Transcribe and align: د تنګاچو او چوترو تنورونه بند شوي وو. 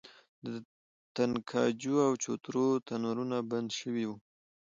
د 0.45 0.47
تنګاچو 1.15 1.93
او 2.07 2.11
چوترو 2.23 2.65
تنورونه 2.87 3.37
بند 3.49 3.69
شوي 3.79 4.05
وو. 4.07 4.17